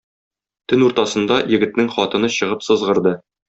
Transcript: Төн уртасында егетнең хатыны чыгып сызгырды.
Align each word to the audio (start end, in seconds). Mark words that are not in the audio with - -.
Төн 0.73 0.85
уртасында 0.87 1.39
егетнең 1.57 1.93
хатыны 1.99 2.33
чыгып 2.41 2.67
сызгырды. 2.71 3.19